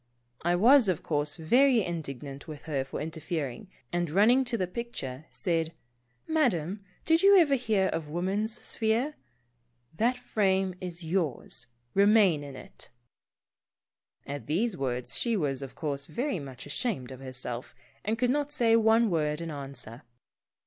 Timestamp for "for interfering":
2.83-3.69